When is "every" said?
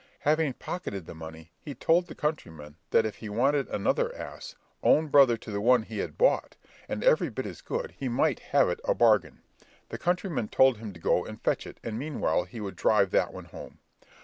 7.03-7.29